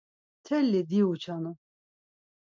[0.41, 1.51] “Mteli diuçanu!